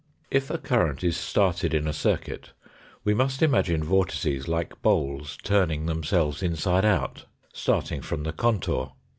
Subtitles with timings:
[0.31, 2.53] If a current is started in a circuit,
[3.03, 8.93] we must imagine vortices like bowls turning themselves inside out, starting from the contour.